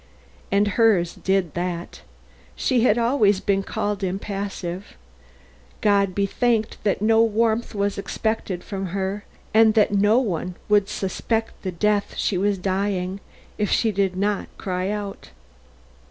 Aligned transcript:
And 0.51 0.67
hers 0.69 1.13
did 1.13 1.53
that. 1.53 2.01
She 2.55 2.81
had 2.81 2.97
always 2.97 3.39
been 3.39 3.61
called 3.61 4.03
impassive. 4.03 4.97
God 5.79 6.15
be 6.15 6.25
thanked 6.25 6.83
that 6.83 7.03
no 7.03 7.21
warmth 7.21 7.75
was 7.75 7.99
expected 7.99 8.63
from 8.63 8.87
her 8.97 9.25
and 9.53 9.75
that 9.75 9.93
no 9.93 10.17
one 10.17 10.55
would 10.67 10.89
suspect 10.89 11.61
the 11.61 11.71
death 11.71 12.15
she 12.17 12.35
was 12.35 12.57
dying, 12.57 13.19
if 13.59 13.69
she 13.69 13.91
did 13.91 14.17
not 14.17 14.47
cry 14.57 14.89
out. 14.89 15.29